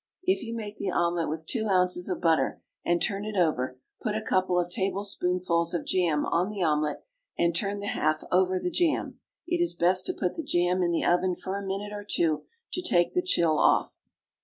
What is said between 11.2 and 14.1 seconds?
for a minute or two to take the chill off.